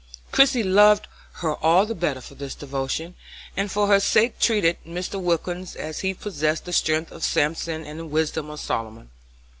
[0.31, 1.07] Christie loved
[1.43, 3.13] her all the better for this devotion,
[3.55, 5.21] and for her sake treated Mr.
[5.21, 9.11] Wilkins as if he possessed the strength of Samson and the wisdom of Solomon.